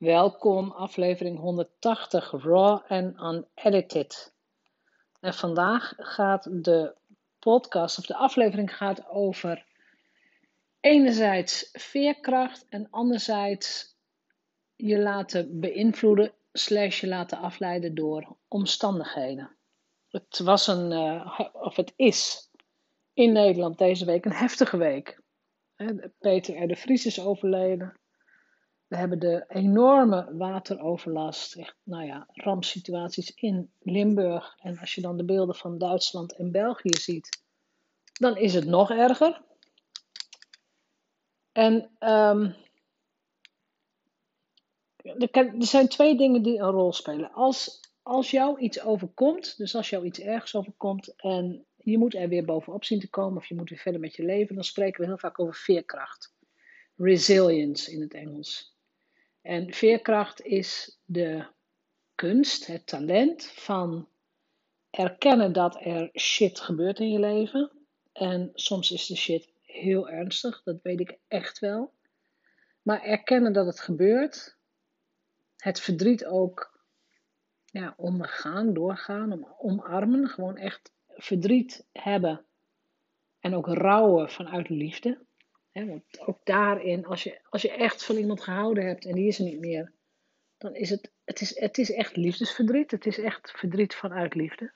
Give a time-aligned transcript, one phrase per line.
[0.00, 4.32] Welkom, aflevering 180, Raw and Unedited.
[5.20, 6.94] En vandaag gaat de
[7.38, 9.66] podcast, of de aflevering gaat over
[10.80, 13.96] enerzijds veerkracht en anderzijds
[14.76, 19.56] je laten beïnvloeden, slash je laten afleiden door omstandigheden.
[20.08, 22.50] Het was een, uh, of het is
[23.12, 25.20] in Nederland deze week een heftige week.
[26.18, 26.66] Peter R.
[26.66, 27.99] de Vries is overleden.
[28.90, 34.56] We hebben de enorme wateroverlast, nou ja, rampsituaties in Limburg.
[34.58, 37.42] En als je dan de beelden van Duitsland en België ziet,
[38.12, 39.42] dan is het nog erger.
[41.52, 42.54] En um,
[45.30, 47.32] er zijn twee dingen die een rol spelen.
[47.32, 52.28] Als, als jou iets overkomt, dus als jou iets ergens overkomt en je moet er
[52.28, 55.00] weer bovenop zien te komen of je moet weer verder met je leven, dan spreken
[55.00, 56.34] we heel vaak over veerkracht.
[56.96, 58.78] Resilience in het Engels.
[59.42, 61.46] En veerkracht is de
[62.14, 64.08] kunst, het talent van
[64.90, 67.70] erkennen dat er shit gebeurt in je leven.
[68.12, 71.94] En soms is de shit heel ernstig, dat weet ik echt wel.
[72.82, 74.56] Maar erkennen dat het gebeurt,
[75.56, 76.80] het verdriet ook
[77.64, 82.44] ja, ondergaan, doorgaan, omarmen, gewoon echt verdriet hebben
[83.40, 85.26] en ook rouwen vanuit liefde
[86.26, 89.44] ook daarin, als je, als je echt van iemand gehouden hebt en die is er
[89.44, 89.92] niet meer,
[90.60, 92.90] dan is het, het, is, het is echt liefdesverdriet.
[92.90, 94.72] Het is echt verdriet vanuit liefde.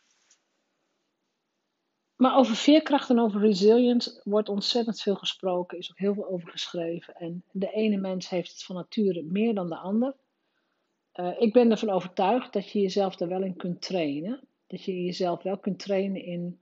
[2.17, 6.51] Maar over veerkracht en over resilience wordt ontzettend veel gesproken, is ook heel veel over
[6.51, 7.15] geschreven.
[7.15, 10.17] En de ene mens heeft het van nature meer dan de ander.
[11.15, 14.49] Uh, ik ben ervan overtuigd dat je jezelf er wel in kunt trainen.
[14.67, 16.61] Dat je jezelf wel kunt trainen in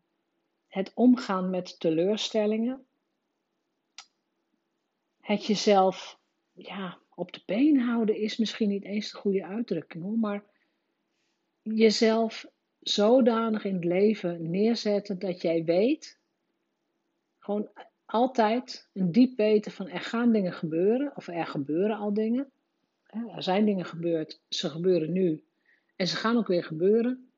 [0.66, 2.86] het omgaan met teleurstellingen
[5.22, 6.18] het jezelf
[6.52, 10.44] ja, op de been houden is misschien niet eens de goede uitdrukking hoor, maar
[11.62, 12.46] jezelf
[12.80, 16.20] zodanig in het leven neerzetten dat jij weet,
[17.38, 17.70] gewoon
[18.04, 22.52] altijd een diep weten van er gaan dingen gebeuren, of er gebeuren al dingen.
[23.06, 25.44] Er zijn dingen gebeurd, ze gebeuren nu
[25.96, 27.32] en ze gaan ook weer gebeuren,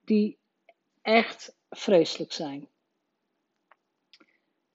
[0.00, 0.38] die
[1.02, 2.68] echt vreselijk zijn.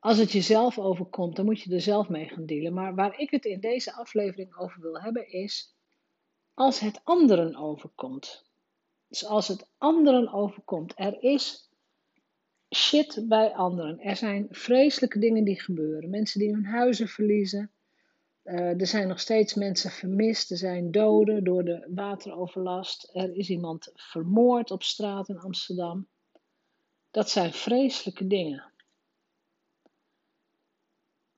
[0.01, 2.73] Als het jezelf overkomt, dan moet je er zelf mee gaan dealen.
[2.73, 5.75] Maar waar ik het in deze aflevering over wil hebben is
[6.53, 8.45] als het anderen overkomt.
[9.07, 11.69] Dus als het anderen overkomt, er is
[12.75, 13.99] shit bij anderen.
[13.99, 16.09] Er zijn vreselijke dingen die gebeuren.
[16.09, 17.71] Mensen die hun huizen verliezen.
[18.43, 20.51] Uh, er zijn nog steeds mensen vermist.
[20.51, 23.09] Er zijn doden door de wateroverlast.
[23.13, 26.07] Er is iemand vermoord op straat in Amsterdam.
[27.11, 28.70] Dat zijn vreselijke dingen.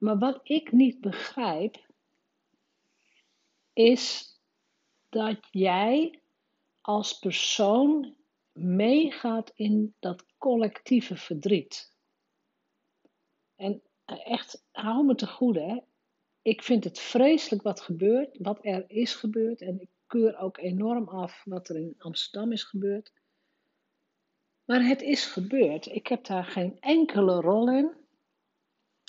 [0.04, 1.86] Maar wat ik niet begrijp,
[3.74, 4.36] is
[5.10, 6.20] dat jij
[6.82, 8.16] als persoon
[8.52, 11.96] meegaat in dat collectieve verdriet.
[13.56, 15.84] En echt, hou me te goede.
[16.42, 19.62] Ik vind het vreselijk wat gebeurt, wat er is gebeurd.
[19.62, 23.12] En ik keur ook enorm af wat er in Amsterdam is gebeurd.
[24.66, 25.86] Maar het is gebeurd.
[25.86, 28.02] Ik heb daar geen enkele rol in.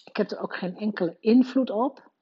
[0.04, 2.12] Ik heb er ook geen enkele invloed op.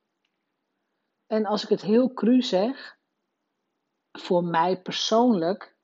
[1.26, 2.98] En als ik het heel cru zeg,
[4.12, 5.76] voor mij persoonlijk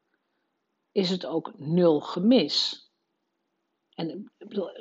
[0.92, 2.86] is het ook nul gemis.
[3.94, 4.32] En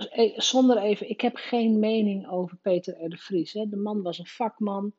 [0.10, 3.10] e, zonder even, ik heb geen mening over Peter R.
[3.10, 3.54] de Vries.
[3.54, 3.70] Hè.
[3.70, 4.96] De man was een vakman,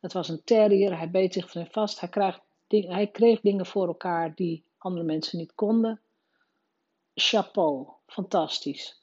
[0.00, 3.86] het was een terrier, hij beet zich erin vast, hij, krijgt, hij kreeg dingen voor
[3.86, 6.00] elkaar die andere mensen niet konden.
[7.14, 8.99] Chapeau, fantastisch.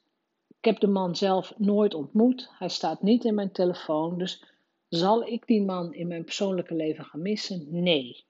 [0.58, 2.48] Ik heb de man zelf nooit ontmoet.
[2.58, 4.18] Hij staat niet in mijn telefoon.
[4.18, 4.44] Dus
[4.88, 7.66] zal ik die man in mijn persoonlijke leven gaan missen?
[7.70, 8.24] Nee.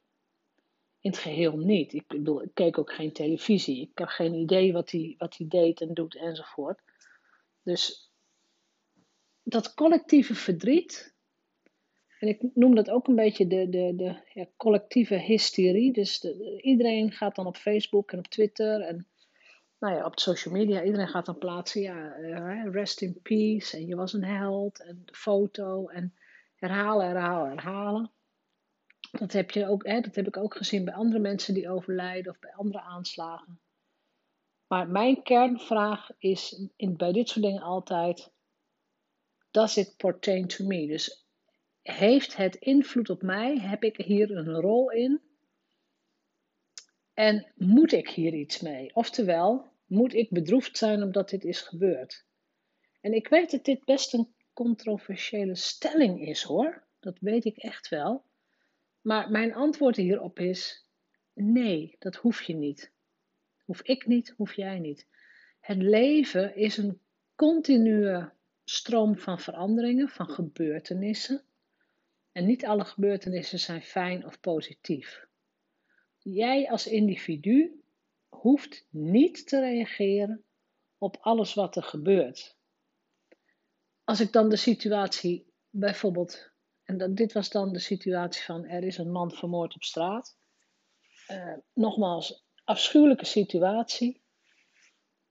[1.01, 1.93] In het geheel niet.
[1.93, 3.81] Ik bedoel, ik keek ook geen televisie.
[3.81, 6.81] Ik heb geen idee wat hij, wat hij deed en doet enzovoort.
[7.63, 8.13] Dus
[9.43, 11.15] dat collectieve verdriet.
[12.19, 15.93] En ik noem dat ook een beetje de, de, de ja, collectieve hysterie.
[15.93, 16.25] Dus
[16.61, 19.07] iedereen gaat dan op Facebook en op Twitter en
[19.79, 23.87] nou ja, op social media, iedereen gaat dan plaatsen, ja, uh, rest in peace, en
[23.87, 26.15] je was een held, en de foto, en
[26.55, 28.11] herhalen, herhalen, herhalen.
[29.11, 32.33] Dat heb, je ook, hè, dat heb ik ook gezien bij andere mensen die overlijden
[32.33, 33.61] of bij andere aanslagen.
[34.67, 38.31] Maar mijn kernvraag is in, bij dit soort dingen altijd:
[39.51, 40.87] Does it pertain to me?
[40.87, 41.27] Dus
[41.83, 43.59] heeft het invloed op mij?
[43.59, 45.28] Heb ik hier een rol in?
[47.19, 48.95] En moet ik hier iets mee?
[48.95, 52.25] Oftewel, moet ik bedroefd zijn omdat dit is gebeurd?
[53.01, 56.83] En ik weet dat dit best een controversiële stelling is hoor.
[57.01, 58.25] Dat weet ik echt wel.
[59.01, 60.87] Maar mijn antwoord hierop is:
[61.35, 62.93] nee, dat hoef je niet.
[63.65, 65.07] Hoef ik niet, hoef jij niet.
[65.61, 67.01] Het leven is een
[67.35, 68.31] continue
[68.65, 71.43] stroom van veranderingen, van gebeurtenissen.
[72.33, 75.28] En niet alle gebeurtenissen zijn fijn of positief.
[76.33, 77.83] Jij als individu
[78.29, 80.45] hoeft niet te reageren
[80.99, 82.57] op alles wat er gebeurt.
[84.05, 86.51] Als ik dan de situatie bijvoorbeeld,
[86.85, 90.39] en dat, dit was dan de situatie van er is een man vermoord op straat.
[91.31, 94.23] Uh, nogmaals, afschuwelijke situatie.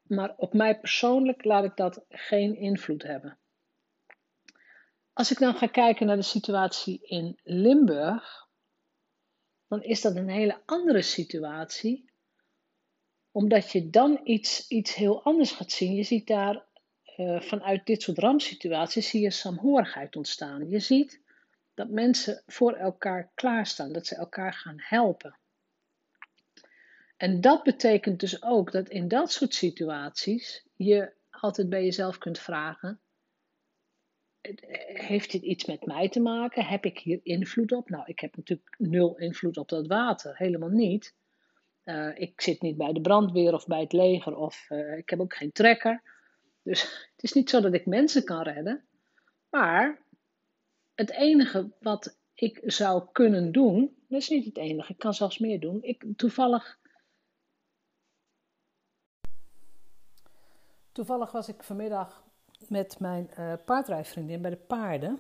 [0.02, 3.40] Maar op mij persoonlijk laat ik dat geen invloed hebben.
[5.14, 8.47] Als ik dan ga kijken naar de situatie in Limburg,
[9.68, 12.10] dan is dat een hele andere situatie,
[13.31, 15.96] omdat je dan iets, iets heel anders gaat zien.
[15.96, 16.66] Je ziet daar
[17.18, 20.69] uh, vanuit dit soort rampsituaties zie je saamhorigheid ontstaan.
[20.69, 21.22] Je ziet
[21.74, 25.38] dat mensen voor elkaar klaarstaan, dat ze elkaar gaan helpen.
[27.18, 32.40] En dat betekent dus ook dat in dat soort situaties je altijd bij jezelf kunt
[32.40, 33.00] vragen:
[34.88, 36.66] heeft dit iets met mij te maken?
[36.66, 37.90] Heb ik hier invloed op?
[37.90, 41.16] Nou, ik heb natuurlijk nul invloed op dat water, helemaal niet.
[41.86, 45.20] Uh, ik zit niet bij de brandweer of bij het leger of uh, ik heb
[45.20, 46.02] ook geen trekker.
[46.64, 46.82] Dus
[47.16, 48.84] het is niet zo dat ik mensen kan redden.
[49.50, 50.02] Maar
[50.96, 55.38] het enige wat ik zou kunnen doen, dat is niet het enige, ik kan zelfs
[55.38, 55.84] meer doen.
[55.84, 56.80] Ik, toevallig
[60.98, 62.26] Toevallig was ik vanmiddag
[62.68, 65.19] met mijn uh, paardrijvriendin bij de paarden.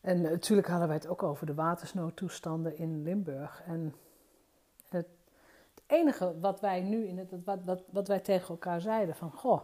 [0.00, 3.62] En natuurlijk hadden wij het ook over de watersnoodtoestanden in Limburg.
[3.66, 3.94] En
[4.88, 5.06] het,
[5.74, 9.32] het enige wat wij nu in het, wat, wat, wat wij tegen elkaar zeiden van
[9.32, 9.60] goh,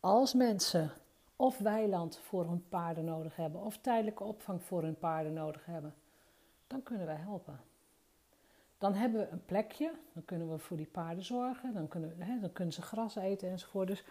[0.00, 0.90] als mensen
[1.36, 5.94] of weiland voor hun paarden nodig hebben, of tijdelijke opvang voor hun paarden nodig hebben,
[6.66, 7.60] dan kunnen wij helpen.
[8.78, 12.40] Dan hebben we een plekje, dan kunnen we voor die paarden zorgen, dan kunnen, hè,
[12.40, 13.88] dan kunnen ze gras eten enzovoort.
[13.88, 14.04] Dus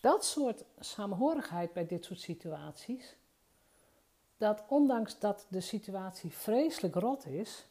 [0.00, 3.16] dat soort samenhorigheid bij dit soort situaties,
[4.36, 7.66] dat ondanks dat de situatie vreselijk rot is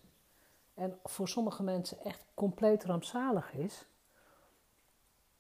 [0.74, 3.86] en voor sommige mensen echt compleet rampzalig is,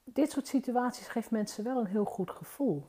[0.03, 2.85] dit soort situaties geeft mensen wel een heel goed gevoel.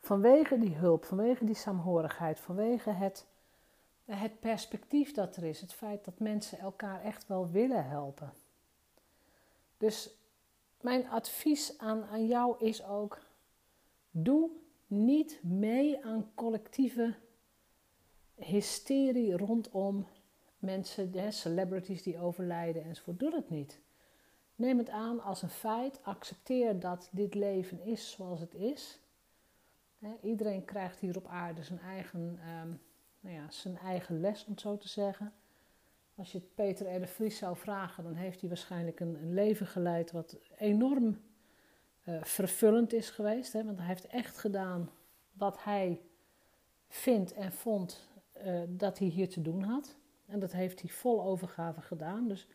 [0.00, 3.26] Vanwege die hulp, vanwege die saamhorigheid, vanwege het
[4.04, 8.32] het perspectief dat er is, het feit dat mensen elkaar echt wel willen helpen.
[9.76, 10.10] Dus
[10.84, 13.20] mijn advies aan, aan jou is ook:
[14.10, 14.50] doe
[14.86, 17.14] niet mee aan collectieve
[18.34, 20.06] hysterie rondom
[20.58, 23.18] mensen, de celebrities die overlijden enzovoort.
[23.18, 23.80] Doe dat niet.
[24.54, 26.00] Neem het aan als een feit.
[26.02, 29.00] Accepteer dat dit leven is zoals het is.
[30.22, 32.72] iedereen krijgt hier op aarde zijn eigen ehm,
[33.20, 35.32] nou ja, zijn eigen les, om het zo te zeggen.
[36.16, 37.00] Als je Peter R.
[37.00, 41.20] de Vries zou vragen, dan heeft hij waarschijnlijk een, leven geleid wat enorm
[42.04, 43.52] uh, vervullend is geweest.
[43.52, 43.64] Hè?
[43.64, 44.90] Want hij heeft echt gedaan
[45.32, 46.00] wat hij
[46.88, 48.08] vindt en vond
[48.44, 49.96] uh, dat hij hier te doen had.
[50.26, 52.28] En dat heeft hij vol overgave gedaan.
[52.28, 52.48] Dus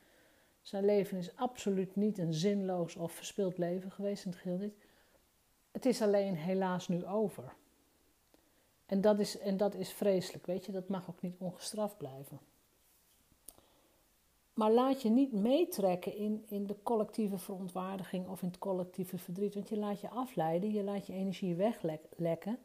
[0.61, 4.75] zijn leven is absoluut niet een zinloos of verspild leven geweest in het geheel niet.
[5.71, 7.53] Het is alleen helaas nu over.
[8.85, 12.39] En dat, is, en dat is vreselijk, weet je, dat mag ook niet ongestraft blijven.
[14.59, 19.53] Maar laat je niet meetrekken in, in de collectieve verontwaardiging of in het collectieve verdriet,
[19.53, 22.59] want je laat je afleiden, je laat je energie weglekken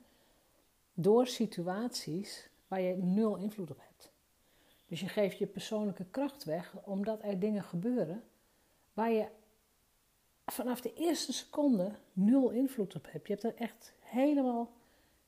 [0.95, 4.13] door situaties waar je nul invloed op hebt.
[4.87, 8.23] Dus je geeft je persoonlijke kracht weg omdat er dingen gebeuren
[8.93, 9.27] waar je
[10.47, 13.27] vanaf de eerste seconde nul invloed op hebt.
[13.27, 14.71] Je hebt er echt helemaal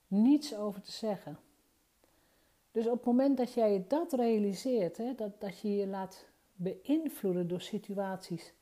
[0.06, 1.38] niets over te zeggen.
[2.73, 6.26] Dus op het moment dat jij dat realiseert, hè, dat, dat je je laat
[6.57, 8.55] beïnvloeden door situaties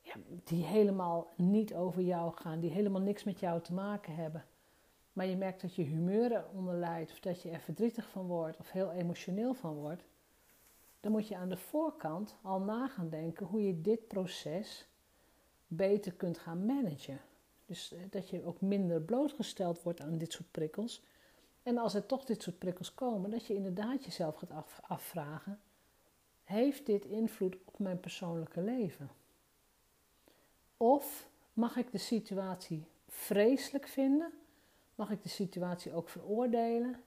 [0.00, 4.44] ja, die helemaal niet over jou gaan, die helemaal niks met jou te maken hebben,
[5.12, 8.58] maar je merkt dat je humeur eronder leidt, of dat je er verdrietig van wordt,
[8.58, 10.04] of heel emotioneel van wordt,
[11.00, 14.88] dan moet je aan de voorkant al na gaan denken hoe je dit proces
[15.66, 17.20] beter kunt gaan managen.
[17.66, 21.02] Dus eh, dat je ook minder blootgesteld wordt aan dit soort prikkels.
[21.62, 25.60] En als er toch dit soort prikkels komen, dat je inderdaad jezelf gaat afvragen:
[26.48, 29.10] heeft dit invloed op mijn persoonlijke leven?
[30.76, 34.32] Of mag ik de situatie vreselijk vinden?
[34.94, 37.02] Mag ik de situatie ook veroordelen?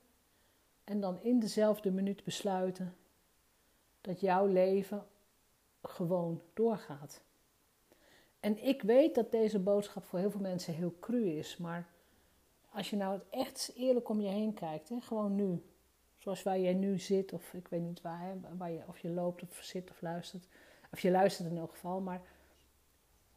[0.83, 2.95] En dan in dezelfde minuut besluiten
[4.01, 5.07] dat jouw leven
[5.81, 7.21] gewoon doorgaat.
[8.39, 11.89] En ik weet dat deze boodschap voor heel veel mensen heel cru is, maar
[12.71, 15.63] als je nou echt eerlijk om je heen kijkt, hè, gewoon nu,
[16.21, 19.41] Zoals waar jij nu zit, of ik weet niet waar, waar je, of je loopt
[19.41, 20.47] of zit of luistert.
[20.91, 22.01] Of je luistert in elk geval.
[22.01, 22.21] Maar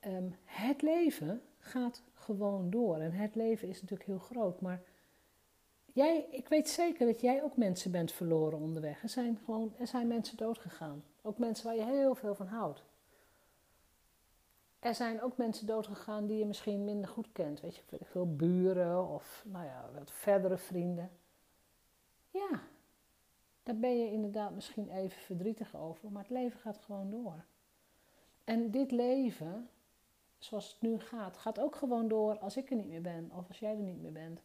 [0.00, 2.98] ehm, het leven gaat gewoon door.
[2.98, 4.60] En het leven is natuurlijk heel groot.
[4.60, 4.82] Maar
[5.92, 9.02] jij, ik weet zeker dat jij ook mensen bent verloren onderweg.
[9.02, 11.04] Er zijn gewoon, er zijn mensen doodgegaan.
[11.22, 12.82] Ook mensen waar je heel veel van houdt.
[14.78, 17.60] Er zijn ook mensen doodgegaan die je misschien minder goed kent.
[17.60, 21.10] Weet je, veel buren of nou ja, wat verdere vrienden.
[22.30, 22.62] Ja,
[23.64, 27.44] daar ben je inderdaad misschien even verdrietig over, maar het leven gaat gewoon door.
[28.44, 29.68] En dit leven,
[30.38, 33.48] zoals het nu gaat, gaat ook gewoon door als ik er niet meer ben of
[33.48, 34.40] als jij er niet meer bent.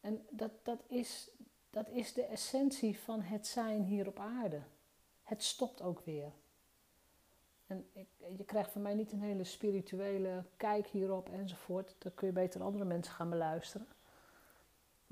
[0.00, 1.30] En dat, dat, is,
[1.70, 4.60] dat is de essentie van het zijn hier op aarde.
[5.22, 6.32] Het stopt ook weer.
[7.66, 11.94] En ik, je krijgt van mij niet een hele spirituele kijk hierop enzovoort.
[11.98, 13.86] Dan kun je beter andere mensen gaan beluisteren.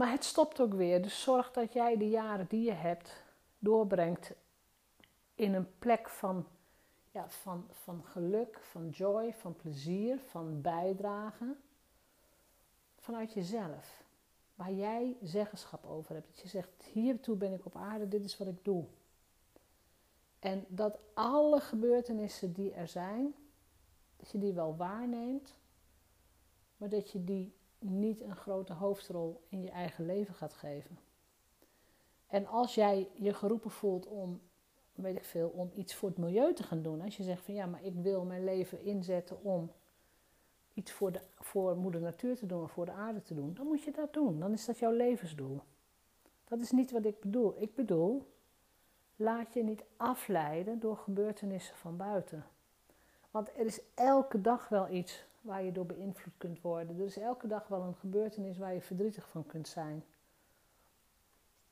[0.01, 1.03] Maar het stopt ook weer.
[1.03, 3.23] Dus zorg dat jij de jaren die je hebt
[3.59, 4.33] doorbrengt
[5.35, 6.47] in een plek van,
[7.11, 11.57] ja, van, van geluk, van joy, van plezier, van bijdrage.
[12.97, 14.05] Vanuit jezelf.
[14.55, 16.27] Waar jij zeggenschap over hebt.
[16.27, 18.85] Dat je zegt, hiertoe ben ik op aarde, dit is wat ik doe.
[20.39, 23.35] En dat alle gebeurtenissen die er zijn,
[24.17, 25.55] dat je die wel waarneemt,
[26.77, 30.99] maar dat je die niet een grote hoofdrol in je eigen leven gaat geven.
[32.27, 34.41] En als jij je geroepen voelt om,
[34.93, 37.01] weet ik veel, om iets voor het milieu te gaan doen.
[37.01, 39.71] Als je zegt van ja, maar ik wil mijn leven inzetten om
[40.75, 43.55] iets voor, de, voor moeder natuur te doen of voor de aarde te doen.
[43.55, 44.41] Dan moet je dat doen.
[44.41, 45.61] Dan is dat jouw levensdoel.
[46.45, 47.55] Dat is niet wat ik bedoel.
[47.63, 48.27] Ik bedoel,
[49.17, 52.47] laat je niet afleiden door gebeurtenissen van buiten.
[53.31, 56.99] Want er is elke dag wel iets waar je door beïnvloed kunt worden.
[56.99, 60.05] Er is elke dag wel een gebeurtenis waar je verdrietig van kunt zijn.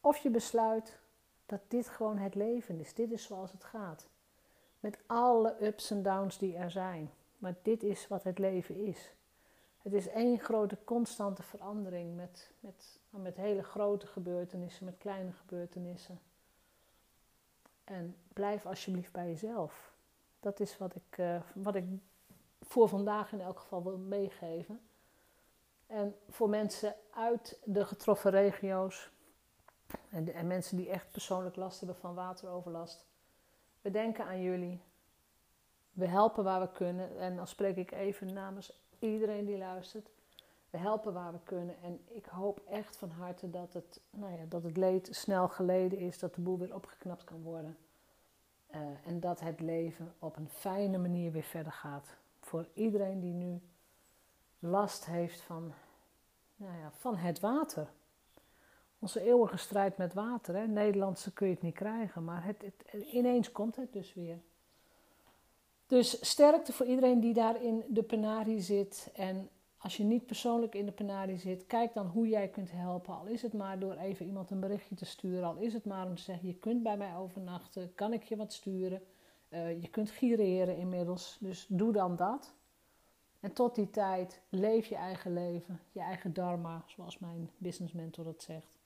[0.00, 0.98] Of je besluit
[1.46, 2.94] dat dit gewoon het leven is.
[2.94, 4.08] Dit is zoals het gaat.
[4.80, 7.10] Met alle ups en downs die er zijn.
[7.38, 9.12] Maar dit is wat het leven is.
[9.78, 16.20] Het is één grote constante verandering met, met, met hele grote gebeurtenissen, met kleine gebeurtenissen.
[17.84, 19.92] En blijf alsjeblieft bij jezelf.
[20.40, 21.84] Dat is wat ik, uh, wat ik
[22.68, 24.80] voor vandaag in elk geval wil meegeven.
[25.86, 29.10] En voor mensen uit de getroffen regio's
[30.10, 33.06] en, en mensen die echt persoonlijk last hebben van wateroverlast.
[33.80, 34.80] We denken aan jullie.
[35.92, 37.18] We helpen waar we kunnen.
[37.18, 40.10] En dan spreek ik even namens iedereen die luistert.
[40.70, 41.82] We helpen waar we kunnen.
[41.82, 45.98] En ik hoop echt van harte dat het, nou ja, dat het leed snel geleden
[45.98, 46.18] is.
[46.18, 47.76] Dat de boel weer opgeknapt kan worden.
[48.74, 52.16] Uh, en dat het leven op een fijne manier weer verder gaat
[52.48, 53.60] voor iedereen die nu
[54.58, 55.72] last heeft van,
[56.56, 57.88] nou ja, van het water.
[58.98, 60.54] Onze eeuwige strijd met water.
[60.54, 60.66] Hè.
[60.66, 62.64] Nederlandse kun je het niet krijgen, maar het,
[63.12, 64.38] ineens komt het dus weer.
[65.86, 69.10] Dus sterkte voor iedereen die daar in de penarie zit.
[69.14, 73.18] En als je niet persoonlijk in de penarie zit, kijk dan hoe jij kunt helpen.
[73.18, 75.44] Al is het maar door even iemand een berichtje te sturen.
[75.44, 77.94] Al is het maar om te zeggen, je kunt bij mij overnachten.
[77.94, 79.02] Kan ik je wat sturen?
[79.48, 82.54] Uh, je kunt gireren inmiddels, dus doe dan dat.
[83.40, 88.24] En tot die tijd leef je eigen leven, je eigen dharma, zoals mijn business mentor
[88.24, 88.78] dat zegt.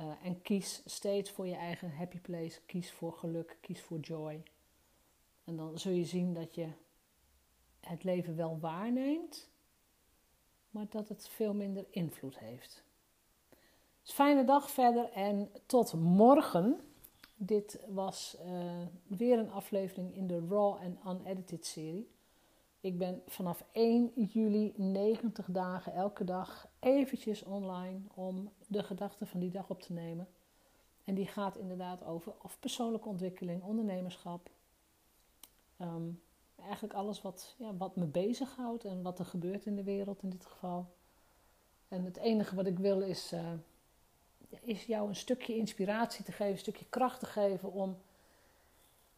[0.00, 4.42] Uh, en kies steeds voor je eigen happy place, kies voor geluk, kies voor joy.
[5.44, 6.68] En dan zul je zien dat je
[7.80, 9.50] het leven wel waarneemt,
[10.70, 12.84] maar dat het veel minder invloed heeft.
[14.02, 16.80] Dus fijne dag verder en tot morgen.
[17.36, 22.10] Dit was uh, weer een aflevering in de Raw en Unedited serie.
[22.80, 29.40] Ik ben vanaf 1 juli 90 dagen elke dag eventjes online om de gedachten van
[29.40, 30.28] die dag op te nemen.
[31.04, 34.50] En die gaat inderdaad over of persoonlijke ontwikkeling, ondernemerschap.
[35.80, 36.22] Um,
[36.60, 40.30] eigenlijk alles wat, ja, wat me bezighoudt en wat er gebeurt in de wereld in
[40.30, 40.86] dit geval.
[41.88, 43.52] En het enige wat ik wil is, uh,
[44.62, 47.96] is jou een stukje inspiratie te geven, een stukje kracht te geven om,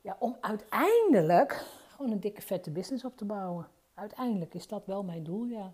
[0.01, 3.69] ja, om uiteindelijk gewoon een dikke vette business op te bouwen.
[3.95, 5.73] Uiteindelijk is dat wel mijn doel, ja.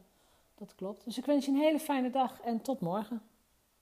[0.55, 1.05] Dat klopt.
[1.05, 3.23] Dus ik wens je een hele fijne dag en tot morgen.